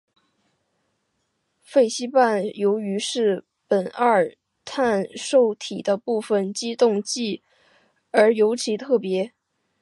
[1.63, 4.35] 氟西泮由于是苯二
[4.65, 7.43] 氮受体的部分激动剂
[8.09, 8.99] 而尤其独特。